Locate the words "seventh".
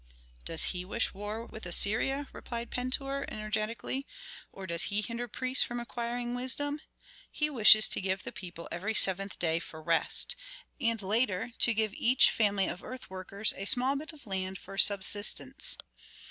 8.95-9.37